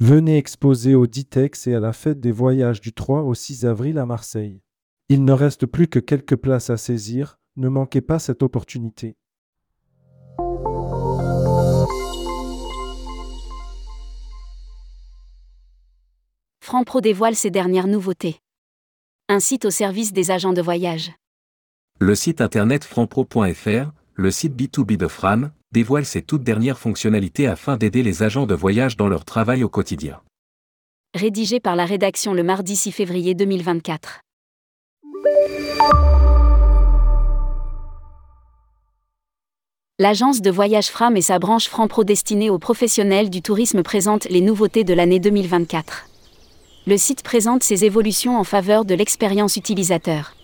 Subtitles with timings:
[0.00, 3.98] Venez exposer au Ditex et à la fête des voyages du 3 au 6 avril
[3.98, 4.62] à Marseille.
[5.08, 9.16] Il ne reste plus que quelques places à saisir, ne manquez pas cette opportunité.
[16.60, 18.40] Franpro dévoile ses dernières nouveautés.
[19.28, 21.10] Un site au service des agents de voyage.
[21.98, 27.76] Le site internet franpro.fr, le site B2B de Fram, dévoile ses toutes dernières fonctionnalités afin
[27.76, 30.20] d'aider les agents de voyage dans leur travail au quotidien.
[31.14, 34.20] Rédigé par la rédaction le mardi 6 février 2024.
[40.00, 44.40] L'agence de voyage Fram et sa branche Franpro destinée aux professionnels du tourisme présentent les
[44.40, 46.06] nouveautés de l'année 2024.
[46.86, 50.37] Le site présente ses évolutions en faveur de l'expérience utilisateur.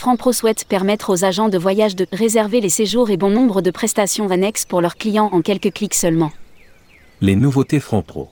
[0.00, 3.70] Franpro souhaite permettre aux agents de voyage de réserver les séjours et bon nombre de
[3.70, 6.32] prestations annexes pour leurs clients en quelques clics seulement.
[7.20, 8.30] Les nouveautés Franpro.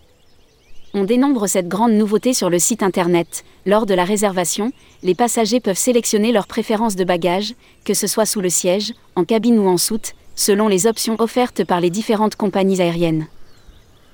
[0.94, 3.44] On dénombre cette grande nouveauté sur le site internet.
[3.66, 7.52] Lors de la réservation, les passagers peuvent sélectionner leurs préférences de bagages,
[7.84, 11.64] que ce soit sous le siège, en cabine ou en soute, selon les options offertes
[11.64, 13.26] par les différentes compagnies aériennes.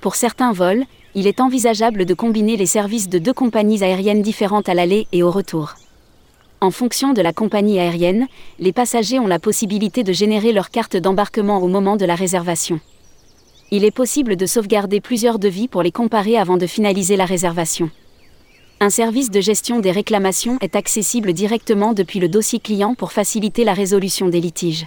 [0.00, 0.82] Pour certains vols,
[1.14, 5.22] il est envisageable de combiner les services de deux compagnies aériennes différentes à l'aller et
[5.22, 5.76] au retour.
[6.64, 8.26] En fonction de la compagnie aérienne,
[8.58, 12.80] les passagers ont la possibilité de générer leur carte d'embarquement au moment de la réservation.
[13.70, 17.90] Il est possible de sauvegarder plusieurs devis pour les comparer avant de finaliser la réservation.
[18.80, 23.64] Un service de gestion des réclamations est accessible directement depuis le dossier client pour faciliter
[23.64, 24.86] la résolution des litiges.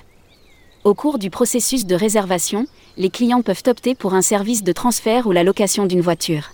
[0.83, 2.65] Au cours du processus de réservation,
[2.97, 6.53] les clients peuvent opter pour un service de transfert ou la location d'une voiture.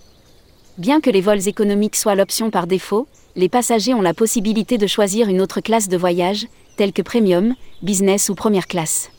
[0.77, 4.85] Bien que les vols économiques soient l'option par défaut, les passagers ont la possibilité de
[4.85, 9.09] choisir une autre classe de voyage, telle que Premium, Business ou Première classe.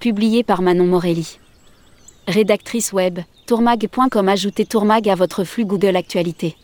[0.00, 1.38] Publié par Manon Morelli.
[2.26, 6.56] Rédactrice web, tourmag.com Ajoutez Tourmag à votre flux Google Actualité.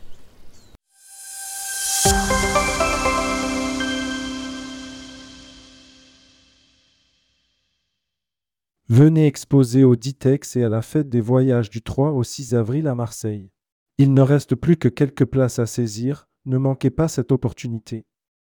[8.88, 12.86] Venez exposer au Ditex et à la fête des voyages du 3 au 6 avril
[12.86, 13.50] à Marseille.
[13.96, 18.06] Il ne reste plus que quelques places à saisir, ne manquez pas cette opportunité.